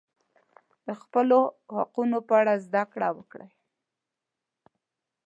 د 0.85 0.87
خپلو 1.01 1.39
حقونو 1.75 2.17
په 2.27 2.33
اړه 2.41 2.53
زده 2.65 2.83
کړه 2.93 3.09
وکړئ. 3.17 3.49